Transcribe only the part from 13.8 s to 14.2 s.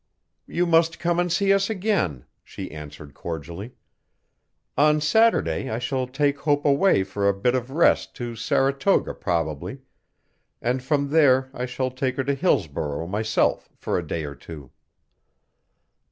a